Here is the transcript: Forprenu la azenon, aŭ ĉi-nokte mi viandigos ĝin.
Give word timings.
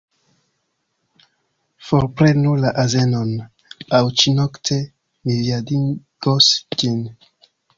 Forprenu 1.89 2.53
la 2.63 2.71
azenon, 2.85 3.35
aŭ 3.99 4.01
ĉi-nokte 4.23 4.81
mi 4.85 5.37
viandigos 5.43 6.53
ĝin. 6.83 6.99